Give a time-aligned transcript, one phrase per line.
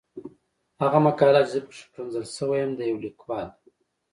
[0.81, 3.61] هغه مقاله چې زه پکې ښکنځل شوی یم د يو ليکوال ده.